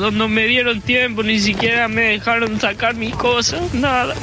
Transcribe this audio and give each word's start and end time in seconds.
No 0.00 0.28
me 0.28 0.46
dieron 0.46 0.80
tiempo, 0.80 1.22
ni 1.22 1.38
siquiera 1.38 1.86
me 1.86 2.00
dejaron 2.12 2.58
sacar 2.58 2.94
mis 2.94 3.14
cosas, 3.14 3.74
nada. 3.74 4.14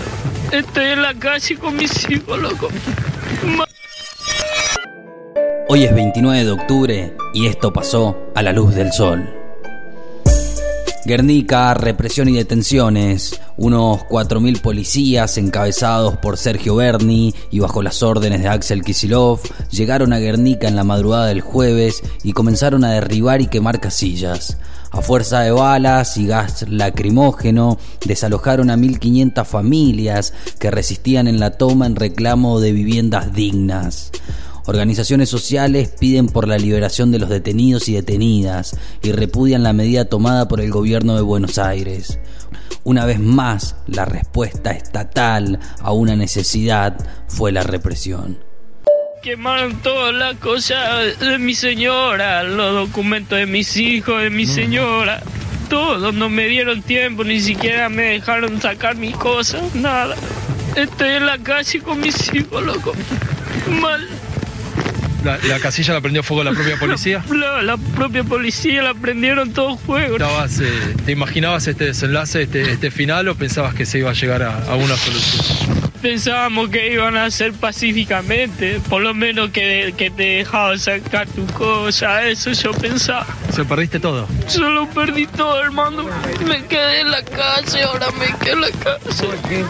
Estoy 0.52 0.86
en 0.86 1.04
la 1.04 1.14
calle 1.14 1.56
con 1.56 1.76
mis 1.76 2.10
hijos. 2.10 2.40
Hoy 5.70 5.84
es 5.84 5.94
29 5.94 6.46
de 6.46 6.52
octubre 6.52 7.14
y 7.32 7.46
esto 7.46 7.72
pasó 7.72 8.18
a 8.34 8.42
la 8.42 8.54
luz 8.54 8.74
del 8.74 8.92
sol. 8.92 9.30
Guernica, 11.06 11.76
represión 11.76 12.28
y 12.28 12.34
detenciones. 12.34 13.40
Unos 13.56 14.00
4.000 14.10 14.60
policías 14.60 15.38
encabezados 15.38 16.18
por 16.18 16.38
Sergio 16.38 16.76
Berni 16.76 17.36
y 17.52 17.60
bajo 17.60 17.84
las 17.84 18.02
órdenes 18.02 18.42
de 18.42 18.50
Axel 18.50 18.84
Kisilov 18.84 19.42
llegaron 19.70 20.12
a 20.12 20.18
Guernica 20.18 20.68
en 20.68 20.76
la 20.76 20.84
madrugada 20.84 21.28
del 21.28 21.42
jueves 21.42 22.02
y 22.24 22.34
comenzaron 22.34 22.84
a 22.84 22.94
derribar 22.94 23.42
y 23.42 23.48
quemar 23.48 23.80
casillas. 23.80 24.58
A 24.92 25.02
fuerza 25.02 25.42
de 25.42 25.52
balas 25.52 26.18
y 26.18 26.28
gas 26.28 26.66
lacrimógeno, 26.70 27.78
desalojaron 28.06 28.70
a 28.70 28.78
1.500 28.78 29.46
familias 29.46 30.34
que 30.60 30.72
resistían 30.72 31.28
en 31.28 31.40
la 31.40 31.52
toma 31.52 31.86
en 31.86 31.96
reclamo 31.96 32.60
de 32.60 32.72
viviendas 32.72 33.34
dignas. 33.34 34.12
Organizaciones 34.66 35.30
sociales 35.30 35.94
piden 35.98 36.28
por 36.28 36.48
la 36.48 36.58
liberación 36.58 37.12
de 37.12 37.20
los 37.20 37.30
detenidos 37.30 37.88
y 37.88 37.94
detenidas 37.94 38.78
y 39.02 39.14
repudian 39.14 39.64
la 39.64 39.72
medida 39.72 40.06
tomada 40.06 40.48
por 40.48 40.60
el 40.60 40.72
gobierno 40.72 41.16
de 41.16 41.22
Buenos 41.22 41.58
Aires. 41.58 42.20
Una 42.84 43.06
vez 43.06 43.20
más, 43.20 43.76
la 43.88 44.06
respuesta 44.06 44.72
estatal 44.72 45.60
a 45.80 45.92
una 45.94 46.16
necesidad 46.16 46.98
fue 47.28 47.52
la 47.52 47.64
represión. 47.64 48.40
Quemaron 49.28 49.76
todas 49.82 50.16
las 50.16 50.38
cosas 50.38 51.20
de 51.20 51.38
mi 51.38 51.54
señora, 51.54 52.44
los 52.44 52.88
documentos 52.88 53.38
de 53.38 53.46
mis 53.46 53.76
hijos, 53.76 54.22
de 54.22 54.30
mi 54.30 54.46
señora. 54.46 55.22
Todos 55.70 56.14
no 56.14 56.30
me 56.30 56.48
dieron 56.48 56.82
tiempo, 56.82 57.26
ni 57.26 57.42
siquiera 57.42 57.90
me 57.90 58.04
dejaron 58.04 58.62
sacar 58.62 58.96
mis 58.96 59.14
cosas, 59.18 59.76
nada. 59.76 60.16
Estoy 60.78 61.10
en 61.10 61.26
la 61.26 61.38
calle 61.40 61.82
con 61.82 62.00
mis 62.00 62.34
hijos, 62.34 62.64
loco. 62.64 62.94
Mal. 63.82 64.08
La, 65.26 65.60
casilla 65.60 65.96
la 65.96 66.00
prendió 66.00 66.24
fuego 66.24 66.46
la 66.46 66.54
propia 66.54 66.78
policía. 66.80 67.22
La, 67.30 67.62
la 67.62 67.76
propia 67.76 68.24
policía 68.24 68.82
la 68.82 68.94
prendieron 68.94 69.52
todo 69.52 69.78
fuego. 69.78 70.16
Eh, 70.16 70.96
¿Te 71.06 71.12
imaginabas 71.12 71.68
este 71.68 71.84
desenlace, 71.84 72.44
este, 72.44 72.72
este 72.72 72.92
final 72.92 73.28
o 73.28 73.36
pensabas 73.36 73.76
que 73.76 73.86
se 73.86 73.98
iba 73.98 74.10
a 74.10 74.14
llegar 74.14 74.42
a, 74.42 74.58
a 74.72 74.76
una 74.78 74.96
solución? 74.96 75.87
Pensábamos 76.02 76.70
que 76.70 76.94
iban 76.94 77.18
a 77.18 77.26
hacer 77.26 77.54
pacíficamente, 77.54 78.80
por 78.88 79.02
lo 79.02 79.14
menos 79.14 79.50
que, 79.50 79.94
que 79.98 80.10
te 80.10 80.24
dejaban 80.24 80.78
sacar 80.78 81.28
tu 81.28 81.46
cosa, 81.48 82.28
eso 82.28 82.52
yo 82.52 82.72
pensaba. 82.72 83.26
¿Se 83.52 83.66
perdiste 83.66 84.00
todo? 84.00 84.28
Solo 84.48 84.88
perdí 84.90 85.26
todo, 85.28 85.62
hermano. 85.62 86.06
Me 86.48 86.64
quedé 86.66 87.02
en 87.02 87.12
la 87.12 87.24
calle, 87.24 87.84
ahora 87.84 88.08
me 88.12 88.28
quedé 88.38 88.54
en 88.54 88.62
la 88.62 88.70
calle. 88.72 89.66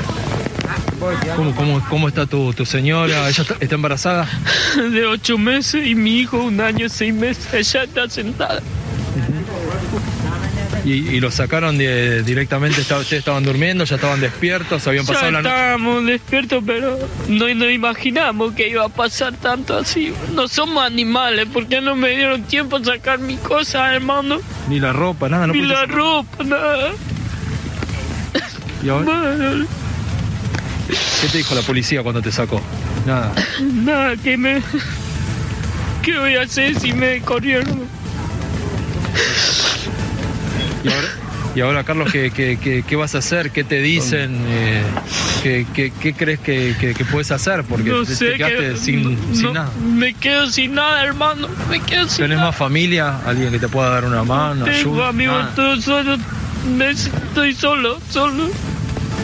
¿Cómo, 1.36 1.56
cómo, 1.56 1.86
cómo 1.90 2.08
está 2.08 2.26
tu, 2.26 2.54
tu 2.54 2.66
señora? 2.66 3.30
¿Ella 3.30 3.46
está, 3.60 3.76
embarazada? 3.76 4.28
De 4.76 5.06
ocho 5.06 5.38
meses 5.38 5.86
y 5.86 5.96
mi 5.96 6.20
hijo 6.20 6.38
un 6.38 6.60
año, 6.60 6.90
seis 6.90 7.14
meses. 7.14 7.54
Ella 7.54 7.84
está 7.84 8.10
sentada. 8.10 8.62
¿Y, 10.88 11.20
lo 11.20 11.32
sacaron 11.32 11.78
directamente? 11.78 12.80
¿Ustedes 12.80 13.12
estaban 13.12 13.44
durmiendo? 13.44 13.84
¿Ya 13.84 13.96
estaban 13.96 14.22
despiertos? 14.22 14.88
¿Habían 14.88 15.06
pasado 15.06 15.32
la 15.32 15.42
noche? 15.42 15.54
estábamos 15.54 16.06
despiertos, 16.06 16.64
pero 16.66 16.98
no, 17.28 17.54
no 17.54 17.70
imaginamos 17.70 18.54
que 18.54 18.70
iba 18.70 18.86
a 18.86 18.90
pasar 18.90 19.34
tanto 19.34 19.78
así. 19.78 20.14
No 20.34 20.48
somos 20.48 20.86
animales, 20.86 21.48
porque 21.52 21.82
no 21.82 21.98
me 21.98 22.12
dieron 22.12 22.44
tiempo 22.44 22.78
a 22.78 22.84
sacar 22.86 23.20
mis 23.20 23.38
cosas, 23.40 23.96
hermano. 23.96 24.40
Ni 24.70 24.80
la 24.80 24.94
ropa, 24.94 25.28
nada. 25.28 25.48
No 25.48 25.54
Ni 25.54 25.64
la 25.64 25.86
ropa, 25.88 26.44
nada. 26.46 26.94
¿Y 28.82 28.88
ahora? 28.88 29.66
¿Qué 31.22 31.28
te 31.28 31.38
dijo 31.40 31.54
la 31.54 31.64
policía 31.64 32.02
cuando 32.02 32.22
te 32.22 32.32
sacó? 32.32 32.62
Nada. 33.06 33.34
Nada, 33.62 34.16
que 34.16 34.38
me. 34.38 34.62
¿Qué 36.02 36.18
voy 36.18 36.36
a 36.36 36.44
hacer 36.44 36.80
si 36.80 36.94
me 36.94 37.20
corrieron? 37.20 37.97
Y 41.56 41.62
ahora, 41.62 41.84
Carlos, 41.84 42.12
¿qué, 42.12 42.84
qué, 42.88 42.96
vas 42.96 43.16
a 43.16 43.18
hacer? 43.18 43.50
¿Qué 43.50 43.64
te 43.64 43.82
dicen? 43.82 44.38
Eh, 44.48 44.84
¿qué, 45.74 46.14
crees 46.16 46.40
que, 46.40 47.06
puedes 47.10 47.32
hacer? 47.32 47.64
Porque 47.64 47.92
te, 47.92 48.36
quedaste 48.36 48.78
sin, 48.78 49.18
nada. 49.54 49.72
Me 49.84 50.14
quedo 50.14 50.48
sin 50.48 50.76
nada, 50.76 51.04
hermano. 51.04 51.48
Me 51.70 51.80
quedo 51.80 52.08
sin 52.08 52.26
¿Tenés 52.26 52.40
más 52.40 52.56
familia? 52.56 53.22
¿Alguien 53.26 53.52
que 53.52 53.58
te 53.58 53.68
pueda 53.68 53.90
dar 53.90 54.06
una 54.06 54.24
mano? 54.24 54.66
Tengo 54.66 55.04
amigos, 55.04 55.56
todo 55.56 55.82
solo. 55.82 56.18
Estoy 56.80 57.54
solo, 57.56 58.00
solo. 58.10 58.50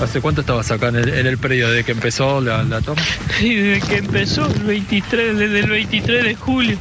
¿Hace 0.02 0.22
cuánto 0.22 0.42
estabas 0.42 0.70
acá 0.72 0.90
en 0.90 0.98
el, 0.98 1.38
periodo 1.38 1.72
¿De 1.72 1.84
que 1.84 1.92
empezó 1.92 2.42
la, 2.42 2.64
toma? 2.81 3.02
Sí, 3.40 3.56
desde 3.56 3.88
que 3.88 3.98
empezó, 3.98 4.46
el 4.46 4.64
23, 4.64 5.38
desde 5.38 5.59
el 5.59 5.70
23 5.70 6.24
de 6.24 6.36
julio. 6.36 6.78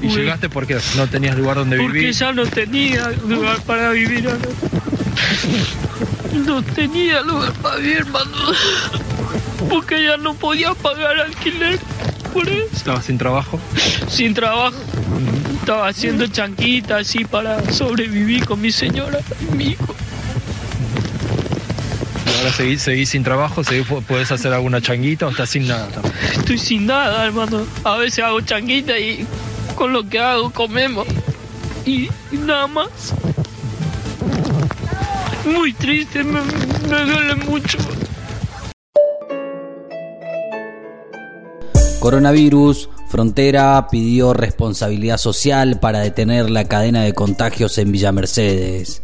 ¿Y 0.00 0.08
llegaste 0.08 0.48
porque 0.48 0.78
no 0.96 1.06
tenías 1.08 1.36
lugar 1.36 1.56
donde 1.56 1.76
vivir? 1.76 1.90
Porque 1.90 2.12
ya 2.12 2.32
no 2.32 2.46
tenía 2.46 3.10
lugar 3.26 3.60
para 3.62 3.90
vivir 3.90 4.28
acá. 4.28 4.48
No 6.46 6.62
tenía 6.62 7.20
lugar 7.22 7.52
para 7.54 7.76
vivir, 7.76 7.98
hermano. 7.98 8.30
Porque 9.68 10.02
ya 10.04 10.16
no 10.16 10.34
podía 10.34 10.74
pagar 10.74 11.20
alquiler. 11.20 11.78
Por 12.32 12.48
eso. 12.48 12.68
¿Estabas 12.74 13.04
sin 13.04 13.18
trabajo? 13.18 13.60
Sin 14.08 14.34
trabajo. 14.34 14.76
Estaba 15.60 15.88
haciendo 15.88 16.26
chanquitas 16.26 17.02
así 17.02 17.24
para 17.24 17.70
sobrevivir 17.70 18.46
con 18.46 18.60
mi 18.60 18.72
señora 18.72 19.20
y 19.40 19.56
mi 19.56 19.64
hijo 19.70 19.94
ahora 22.42 22.82
seguís, 22.82 23.08
sin 23.08 23.22
trabajo, 23.22 23.62
seguís, 23.62 23.86
podés 23.86 24.32
hacer 24.32 24.52
alguna 24.52 24.80
changuita 24.80 25.26
o 25.26 25.30
estás 25.30 25.50
sin 25.50 25.68
nada. 25.68 25.88
Estoy 26.32 26.58
sin 26.58 26.86
nada, 26.86 27.24
hermano. 27.24 27.64
A 27.84 27.96
veces 27.96 28.24
hago 28.24 28.40
changuita 28.40 28.98
y 28.98 29.26
con 29.76 29.92
lo 29.92 30.08
que 30.08 30.18
hago 30.18 30.50
comemos. 30.50 31.06
Y, 31.86 32.08
nada 32.32 32.66
más. 32.66 33.14
Muy 35.44 35.72
triste, 35.72 36.22
me, 36.24 36.40
me 36.88 37.04
duele 37.04 37.34
mucho. 37.36 37.78
Coronavirus, 42.00 42.88
Frontera 43.08 43.86
pidió 43.90 44.32
responsabilidad 44.32 45.18
social 45.18 45.78
para 45.78 46.00
detener 46.00 46.50
la 46.50 46.64
cadena 46.64 47.02
de 47.02 47.12
contagios 47.12 47.78
en 47.78 47.92
Villa 47.92 48.10
Mercedes. 48.10 49.01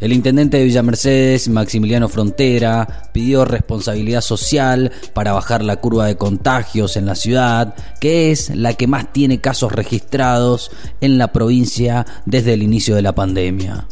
El 0.00 0.12
intendente 0.12 0.58
de 0.58 0.64
Villa 0.64 0.82
Mercedes, 0.82 1.48
Maximiliano 1.48 2.08
Frontera, 2.08 2.86
pidió 3.12 3.44
responsabilidad 3.44 4.20
social 4.20 4.90
para 5.14 5.32
bajar 5.32 5.62
la 5.62 5.76
curva 5.76 6.06
de 6.06 6.16
contagios 6.16 6.96
en 6.96 7.06
la 7.06 7.14
ciudad, 7.14 7.74
que 8.00 8.30
es 8.30 8.54
la 8.54 8.74
que 8.74 8.86
más 8.86 9.12
tiene 9.12 9.40
casos 9.40 9.72
registrados 9.72 10.70
en 11.00 11.16
la 11.16 11.28
provincia 11.28 12.04
desde 12.26 12.54
el 12.54 12.62
inicio 12.62 12.96
de 12.96 13.02
la 13.02 13.14
pandemia. 13.14 13.86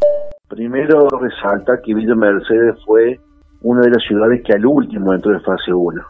Primero 0.49 1.09
resalta 1.09 1.81
que 1.85 1.95
Villa 1.95 2.15
Mercedes 2.15 2.75
fue 2.85 3.19
una 3.63 3.83
de 3.83 3.91
las 3.91 4.03
ciudades 4.03 4.43
que 4.45 4.53
al 4.53 4.67
último 4.67 5.15
entró 5.15 5.33
en 5.33 5.43
fase 5.43 5.73
1. 5.73 6.03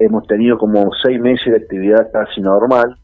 Hemos 0.00 0.26
tenido 0.26 0.58
como 0.58 0.90
seis 1.02 1.20
meses 1.20 1.46
de 1.46 1.56
actividad 1.56 2.10
casi 2.12 2.40
normal. 2.40 2.96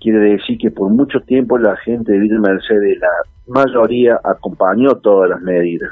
Quiere 0.00 0.18
decir 0.18 0.58
que 0.58 0.70
por 0.70 0.90
mucho 0.90 1.20
tiempo 1.20 1.58
la 1.58 1.76
gente 1.78 2.12
de 2.12 2.18
Villa 2.18 2.38
Mercedes, 2.38 2.98
la 3.00 3.08
mayoría 3.50 4.20
acompañó 4.22 4.96
todas 4.96 5.30
las 5.30 5.40
medidas. 5.42 5.90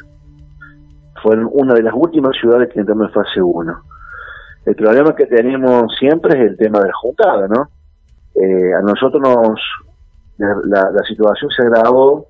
Fueron 1.22 1.48
una 1.52 1.74
de 1.74 1.82
las 1.82 1.94
últimas 1.94 2.36
ciudades 2.40 2.70
que 2.72 2.80
entró 2.80 2.94
en 2.94 3.10
fase 3.10 3.42
1. 3.42 3.82
El 4.66 4.76
problema 4.76 5.14
que 5.14 5.26
tenemos 5.26 5.92
siempre 5.98 6.38
es 6.38 6.50
el 6.50 6.56
tema 6.56 6.80
de 6.80 6.86
la 6.86 6.94
juntada, 6.94 7.48
¿no? 7.48 7.68
Eh, 8.34 8.74
a 8.74 8.82
nosotros 8.82 9.20
nos, 9.20 9.60
la, 10.66 11.02
situación 11.08 11.50
se 11.50 11.62
agravó 11.66 12.26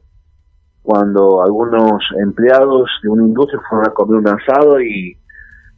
cuando 0.83 1.43
algunos 1.43 2.03
empleados 2.23 2.89
de 3.03 3.11
una 3.11 3.25
industria 3.25 3.61
fueron 3.69 3.89
a 3.89 3.93
comer 3.93 4.17
un 4.17 4.29
asado 4.29 4.81
y 4.81 5.19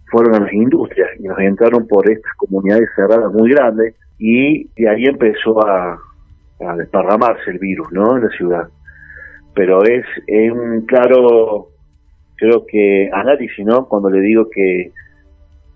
fueron 0.09 0.37
a 0.37 0.41
las 0.41 0.53
industrias 0.53 1.09
y 1.19 1.25
nos 1.25 1.39
entraron 1.41 1.89
por 1.89 2.09
estas 2.09 2.33
comunidades 2.37 2.89
cerradas 2.95 3.33
muy 3.33 3.51
grandes 3.51 3.97
y 4.19 4.69
de 4.81 4.89
ahí 4.89 5.05
empezó 5.07 5.59
a 5.67 5.99
desparramarse 6.77 7.51
el 7.51 7.59
virus, 7.59 7.91
¿no? 7.91 8.17
En 8.17 8.25
la 8.25 8.31
ciudad 8.31 8.69
pero 9.55 9.83
es, 9.85 10.05
un 10.53 10.83
claro, 10.87 11.69
creo 12.37 12.65
que 12.67 13.11
análisis, 13.13 13.65
¿no? 13.65 13.87
Cuando 13.87 14.11
le 14.11 14.21
digo 14.21 14.49
que 14.51 14.93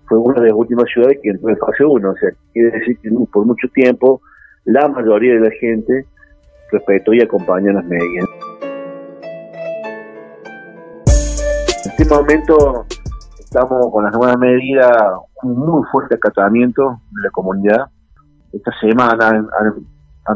fue 0.09 0.19
una 0.19 0.41
de 0.41 0.49
las 0.49 0.57
últimas 0.57 0.87
ciudades 0.93 1.19
que 1.23 1.31
entró 1.31 1.49
en 1.49 1.57
fase 1.57 1.85
1, 1.85 2.11
o 2.11 2.17
sea, 2.17 2.31
quiere 2.53 2.71
decir 2.79 2.99
que 2.99 3.11
por 3.33 3.47
mucho 3.47 3.69
tiempo 3.75 4.21
la 4.65 4.89
mayoría 4.89 5.35
de 5.35 5.41
la 5.41 5.51
gente 5.61 6.07
respetó 6.71 7.13
y 7.15 7.23
acompañó 7.23 7.73
las 7.73 7.85
medidas. 7.85 8.29
En 11.85 11.91
este 11.91 12.05
momento 12.07 12.87
estamos 13.39 13.91
con 13.93 14.05
las 14.05 14.13
nuevas 14.15 14.39
medidas, 14.39 14.91
un 15.43 15.59
muy 15.59 15.83
fuerte 15.93 16.17
acatamiento 16.17 16.83
de 17.13 17.23
la 17.23 17.31
comunidad. 17.31 17.87
Esta 18.53 18.73
semana 18.81 19.29
han 19.29 19.47
han 19.59 19.75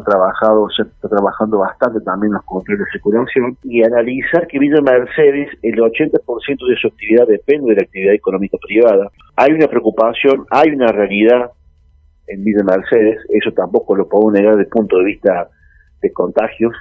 trabajado, 0.04 0.68
se 0.70 0.82
está 0.82 1.08
trabajando 1.08 1.58
bastante 1.58 2.00
también 2.00 2.32
los 2.34 2.44
controles 2.44 2.84
de 2.84 2.92
circulación 2.92 3.56
y 3.64 3.82
analizar 3.82 4.46
que 4.46 4.58
Villa 4.58 4.80
Mercedes, 4.82 5.48
el 5.62 5.76
80% 5.76 6.68
de 6.68 6.76
su 6.80 6.88
actividad 6.88 7.26
depende 7.26 7.70
de 7.70 7.76
la 7.76 7.82
actividad 7.82 8.14
económica 8.14 8.58
privada. 8.66 9.10
Hay 9.36 9.52
una 9.52 9.66
preocupación, 9.66 10.44
hay 10.50 10.70
una 10.70 10.88
realidad 10.88 11.52
en 12.26 12.44
Villa 12.44 12.64
Mercedes, 12.64 13.18
eso 13.30 13.50
tampoco 13.52 13.96
lo 13.96 14.08
puedo 14.08 14.30
negar 14.30 14.52
desde 14.52 14.64
el 14.64 14.68
punto 14.68 14.98
de 14.98 15.04
vista 15.04 15.48
de 16.02 16.12
contagios, 16.12 16.74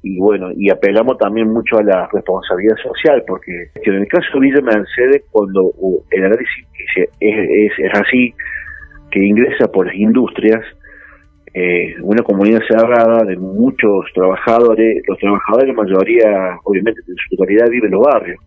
y 0.00 0.20
bueno, 0.20 0.50
y 0.56 0.70
apelamos 0.70 1.18
también 1.18 1.52
mucho 1.52 1.78
a 1.78 1.82
la 1.82 2.08
responsabilidad 2.12 2.76
social, 2.76 3.24
porque 3.26 3.70
en 3.74 3.94
el 3.94 4.06
caso 4.06 4.26
de 4.34 4.40
Villa 4.40 4.60
Mercedes, 4.62 5.24
cuando 5.32 5.72
el 6.10 6.24
análisis 6.24 6.66
es, 6.96 7.08
es, 7.18 7.72
es 7.78 8.00
así, 8.00 8.32
que 9.10 9.24
ingresa 9.24 9.66
por 9.72 9.86
las 9.86 9.96
industrias, 9.96 10.64
eh, 11.60 11.96
una 12.02 12.22
comunidad 12.22 12.60
cerrada 12.68 13.24
de 13.24 13.36
muchos 13.36 14.06
trabajadores, 14.14 15.02
los 15.08 15.18
trabajadores 15.18 15.74
mayoría, 15.74 16.56
obviamente, 16.62 17.00
en 17.00 17.16
su 17.16 17.36
totalidad 17.36 17.68
viven 17.68 17.86
en 17.86 17.98
los 17.98 18.06
barrios. 18.06 18.38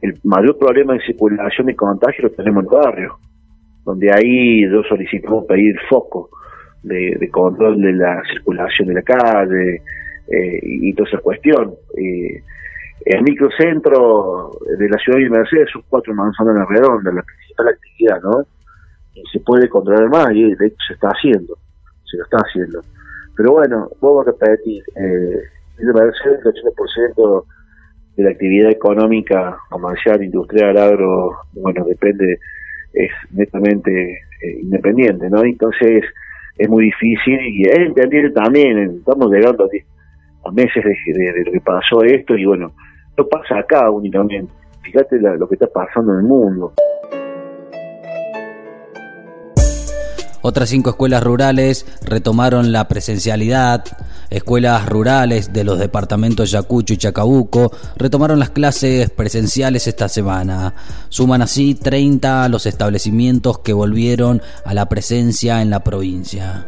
El 0.00 0.14
mayor 0.22 0.56
problema 0.56 0.94
de 0.94 1.00
circulación 1.00 1.70
y 1.70 1.74
contagio 1.74 2.28
lo 2.28 2.30
tenemos 2.30 2.62
en 2.62 2.70
los 2.70 2.84
barrios, 2.84 3.12
donde 3.84 4.12
ahí 4.12 4.62
yo 4.70 4.80
solicitamos 4.88 5.44
pedir 5.46 5.74
foco 5.88 6.30
de, 6.84 7.28
control 7.32 7.80
de 7.80 7.94
la 7.94 8.22
circulación 8.32 8.88
de 8.88 8.94
la 8.94 9.02
calle 9.02 9.82
eh, 10.28 10.60
y, 10.62 10.94
toda 10.94 11.08
esa 11.08 11.18
cuestión. 11.18 11.74
Eh, 11.98 12.42
el 13.06 13.22
microcentro 13.24 14.52
de 14.78 14.88
la 14.88 14.98
ciudad 14.98 15.18
de 15.18 15.30
Mercedes 15.30 15.68
son 15.72 15.82
cuatro 15.88 16.14
manzanas 16.14 16.54
en 16.54 16.60
la 16.60 16.66
redonda, 16.66 17.10
la 17.12 17.22
principal 17.22 17.68
actividad, 17.68 18.22
¿no? 18.22 18.44
Se 19.32 19.40
puede 19.40 19.68
controlar 19.68 20.08
más 20.08 20.30
y 20.32 20.54
de 20.54 20.66
hecho 20.66 20.76
se 20.86 20.94
está 20.94 21.08
haciendo 21.08 21.56
se 22.10 22.16
lo 22.16 22.24
está 22.24 22.38
haciendo. 22.38 22.82
Pero 23.36 23.52
bueno, 23.52 23.88
vuelvo 24.00 24.22
a 24.22 24.24
repetir, 24.24 24.82
eh, 24.96 25.42
me 25.78 25.92
parece 25.92 26.18
que 26.22 26.48
el 26.48 26.54
80% 26.54 27.44
de 28.16 28.24
la 28.24 28.30
actividad 28.30 28.70
económica, 28.70 29.56
comercial, 29.70 30.22
industrial, 30.22 30.76
agro, 30.76 31.38
bueno, 31.52 31.84
depende, 31.86 32.38
es 32.92 33.10
netamente 33.30 34.12
eh, 34.12 34.60
independiente, 34.62 35.30
¿no? 35.30 35.42
Entonces 35.42 36.04
es 36.58 36.68
muy 36.68 36.84
difícil 36.86 37.40
y 37.40 37.62
es 37.62 37.78
entendible 37.78 38.30
también, 38.30 38.78
estamos 38.98 39.30
llegando 39.30 39.64
a, 40.44 40.52
meses 40.52 40.84
de, 40.84 41.44
lo 41.44 41.52
que 41.52 41.60
pasó 41.60 42.02
esto 42.02 42.36
y 42.36 42.44
bueno, 42.44 42.72
no 43.16 43.26
pasa 43.26 43.58
acá 43.58 43.90
únicamente, 43.90 44.52
fíjate 44.82 45.18
lo 45.18 45.48
que 45.48 45.54
está 45.54 45.68
pasando 45.68 46.12
en 46.12 46.18
el 46.20 46.24
mundo. 46.24 46.72
Otras 50.42 50.70
cinco 50.70 50.90
escuelas 50.90 51.22
rurales 51.22 51.86
retomaron 52.02 52.72
la 52.72 52.88
presencialidad. 52.88 53.84
Escuelas 54.30 54.86
rurales 54.88 55.52
de 55.52 55.64
los 55.64 55.78
departamentos 55.78 56.50
Yacucho 56.50 56.94
y 56.94 56.96
Chacabuco 56.96 57.72
retomaron 57.96 58.38
las 58.38 58.50
clases 58.50 59.10
presenciales 59.10 59.86
esta 59.86 60.08
semana. 60.08 60.74
Suman 61.08 61.42
así 61.42 61.74
30 61.74 62.48
los 62.48 62.66
establecimientos 62.66 63.58
que 63.58 63.72
volvieron 63.72 64.40
a 64.64 64.72
la 64.72 64.88
presencia 64.88 65.60
en 65.60 65.70
la 65.70 65.84
provincia. 65.84 66.66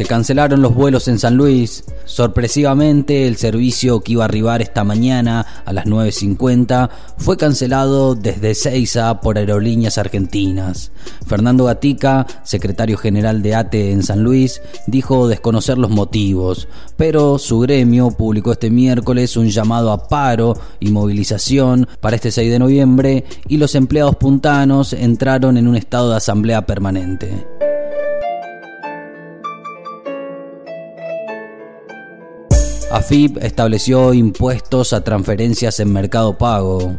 Se 0.00 0.06
cancelaron 0.06 0.62
los 0.62 0.74
vuelos 0.74 1.08
en 1.08 1.18
San 1.18 1.36
Luis. 1.36 1.84
Sorpresivamente, 2.06 3.28
el 3.28 3.36
servicio 3.36 4.00
que 4.00 4.12
iba 4.12 4.22
a 4.22 4.28
arribar 4.28 4.62
esta 4.62 4.82
mañana 4.82 5.44
a 5.66 5.74
las 5.74 5.84
9.50 5.84 6.88
fue 7.18 7.36
cancelado 7.36 8.14
desde 8.14 8.54
Ceiza 8.54 9.20
por 9.20 9.36
aerolíneas 9.36 9.98
argentinas. 9.98 10.90
Fernando 11.26 11.66
Gatica, 11.66 12.26
secretario 12.44 12.96
general 12.96 13.42
de 13.42 13.54
ATE 13.54 13.92
en 13.92 14.02
San 14.02 14.22
Luis, 14.22 14.62
dijo 14.86 15.28
desconocer 15.28 15.76
los 15.76 15.90
motivos, 15.90 16.66
pero 16.96 17.38
su 17.38 17.58
gremio 17.60 18.10
publicó 18.10 18.52
este 18.52 18.70
miércoles 18.70 19.36
un 19.36 19.50
llamado 19.50 19.92
a 19.92 20.08
paro 20.08 20.56
y 20.80 20.92
movilización 20.92 21.86
para 22.00 22.16
este 22.16 22.30
6 22.30 22.50
de 22.50 22.58
noviembre 22.58 23.24
y 23.48 23.58
los 23.58 23.74
empleados 23.74 24.16
puntanos 24.16 24.94
entraron 24.94 25.58
en 25.58 25.68
un 25.68 25.76
estado 25.76 26.08
de 26.08 26.16
asamblea 26.16 26.64
permanente. 26.64 27.59
AFIP 32.90 33.36
estableció 33.44 34.12
impuestos 34.12 34.92
a 34.92 35.04
transferencias 35.04 35.78
en 35.78 35.92
Mercado 35.92 36.36
Pago. 36.36 36.96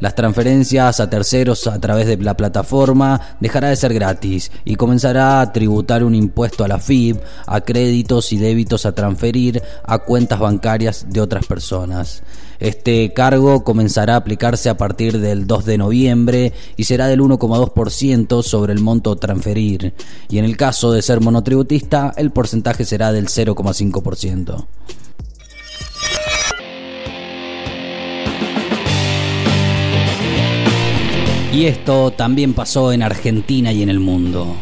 Las 0.00 0.14
transferencias 0.14 1.00
a 1.00 1.10
terceros 1.10 1.66
a 1.66 1.78
través 1.78 2.06
de 2.06 2.16
la 2.16 2.34
plataforma 2.34 3.36
dejará 3.38 3.68
de 3.68 3.76
ser 3.76 3.92
gratis 3.92 4.50
y 4.64 4.76
comenzará 4.76 5.42
a 5.42 5.52
tributar 5.52 6.02
un 6.02 6.14
impuesto 6.14 6.64
a 6.64 6.68
la 6.68 6.78
FIB, 6.78 7.20
a 7.46 7.60
créditos 7.60 8.32
y 8.32 8.38
débitos 8.38 8.86
a 8.86 8.92
transferir 8.92 9.62
a 9.84 9.98
cuentas 9.98 10.38
bancarias 10.38 11.06
de 11.10 11.20
otras 11.20 11.44
personas. 11.44 12.22
Este 12.58 13.12
cargo 13.12 13.64
comenzará 13.64 14.14
a 14.14 14.18
aplicarse 14.18 14.70
a 14.70 14.78
partir 14.78 15.18
del 15.18 15.46
2 15.46 15.64
de 15.66 15.78
noviembre 15.78 16.52
y 16.76 16.84
será 16.84 17.06
del 17.06 17.20
1,2% 17.20 18.42
sobre 18.42 18.72
el 18.72 18.80
monto 18.80 19.16
transferir. 19.16 19.92
Y 20.30 20.38
en 20.38 20.46
el 20.46 20.56
caso 20.56 20.90
de 20.90 21.02
ser 21.02 21.20
monotributista, 21.20 22.14
el 22.16 22.30
porcentaje 22.30 22.86
será 22.86 23.12
del 23.12 23.26
0,5%. 23.26 24.64
Y 31.58 31.66
esto 31.66 32.12
también 32.12 32.54
pasó 32.54 32.92
en 32.92 33.02
Argentina 33.02 33.72
y 33.72 33.82
en 33.82 33.88
el 33.88 33.98
mundo. 33.98 34.54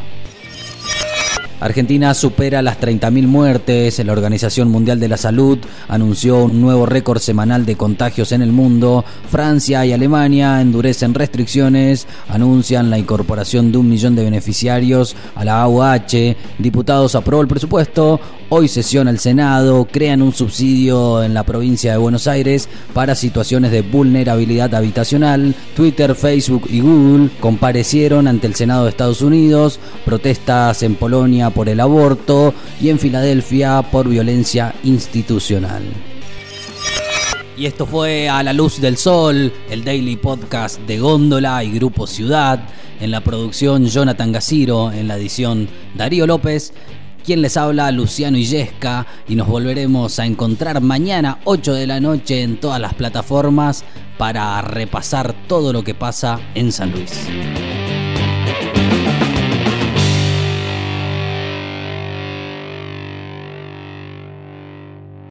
Argentina 1.61 2.15
supera 2.15 2.63
las 2.63 2.81
30.000 2.81 3.27
muertes. 3.27 4.03
La 4.03 4.13
Organización 4.13 4.71
Mundial 4.71 4.99
de 4.99 5.09
la 5.09 5.19
Salud 5.19 5.59
anunció 5.89 6.45
un 6.45 6.59
nuevo 6.59 6.87
récord 6.87 7.19
semanal 7.19 7.67
de 7.67 7.77
contagios 7.77 8.33
en 8.33 8.41
el 8.41 8.51
mundo. 8.51 9.05
Francia 9.31 9.85
y 9.85 9.93
Alemania 9.93 10.63
endurecen 10.63 11.13
restricciones, 11.13 12.07
anuncian 12.31 12.89
la 12.89 12.99
incorporación 12.99 13.73
de 13.73 13.79
un 13.79 13.91
millón 13.91 14.17
de 14.17 14.25
beneficiarios 14.25 15.17
a 15.35 15.45
la 15.45 15.61
AUH. 15.61 16.35
Diputados 16.59 17.15
aprobó 17.15 17.43
el 17.43 17.49
presupuesto. 17.49 18.21
Hoy 18.49 18.69
sesiona 18.69 19.11
el 19.11 19.19
Senado, 19.19 19.89
crean 19.91 20.23
un 20.23 20.33
subsidio 20.33 21.25
en 21.25 21.35
la 21.35 21.43
provincia 21.43 21.91
de 21.91 21.99
Buenos 21.99 22.29
Aires 22.29 22.69
para 22.95 23.17
situaciones 23.17 23.73
de 23.73 23.83
vulnerabilidad 23.83 24.73
habitacional. 24.73 25.53
Twitter, 25.75 26.15
Facebook 26.15 26.69
y 26.71 26.79
Google 26.79 27.31
comparecieron 27.41 28.29
ante 28.29 28.47
el 28.47 28.55
Senado 28.55 28.85
de 28.85 28.91
Estados 28.91 29.21
Unidos, 29.21 29.81
protestas 30.05 30.85
en 30.85 30.95
Polonia 30.95 31.51
por 31.51 31.69
el 31.69 31.81
aborto 31.81 32.55
y 32.81 32.91
en 32.91 33.01
Filadelfia 33.01 33.83
por 33.83 34.09
violencia 34.09 34.77
institucional. 34.85 35.83
Y 37.59 37.67
esto 37.67 37.85
fue 37.85 38.29
A 38.29 38.45
la 38.45 38.53
Luz 38.53 38.81
del 38.81 38.97
Sol, 38.97 39.53
el 39.69 39.83
daily 39.83 40.15
podcast 40.15 40.79
de 40.83 41.01
Góndola 41.01 41.65
y 41.65 41.73
Grupo 41.73 42.07
Ciudad. 42.07 42.61
En 43.01 43.11
la 43.11 43.23
producción 43.23 43.87
Jonathan 43.87 44.31
Gaciro, 44.31 44.93
en 44.93 45.09
la 45.09 45.17
edición 45.17 45.69
Darío 45.97 46.27
López 46.27 46.73
quien 47.27 47.43
les 47.43 47.57
habla, 47.57 47.91
Luciano 47.91 48.39
Illesca, 48.39 49.05
y 49.29 49.35
nos 49.35 49.49
volveremos 49.49 50.21
a 50.21 50.27
encontrar 50.27 50.81
mañana 50.81 51.41
8 51.45 51.75
de 51.75 51.87
la 51.89 51.99
noche 51.99 52.43
en 52.43 52.59
todas 52.59 52.81
las 52.81 52.95
plataformas 52.95 53.85
para 54.17 54.63
repasar 54.63 55.35
todo 55.49 55.73
lo 55.73 55.83
que 55.83 55.95
pasa 55.95 56.39
en 56.55 56.71
San 56.71 56.93
Luis. 56.93 57.29